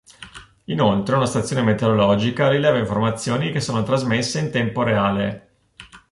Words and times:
Inoltre 0.63 1.15
una 1.15 1.27
stazione 1.27 1.61
meteorologica 1.61 2.49
rileva 2.49 2.79
informazioni 2.79 3.51
che 3.51 3.59
sono 3.59 3.83
trasmesse 3.83 4.39
in 4.39 4.49
tempo 4.49 4.81
reale. 4.81 5.51